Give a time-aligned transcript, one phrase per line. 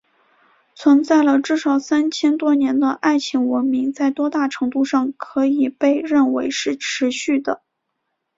[0.73, 7.61] 存在了至少三千多年的爱琴文明在多大程度上可以被认为是持续的？